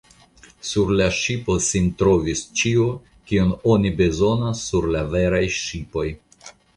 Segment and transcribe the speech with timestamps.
[0.67, 2.85] Sur la ŝipo sin trovis ĉio,
[3.31, 6.07] kion oni bezonas sur la veraj ŝipoj.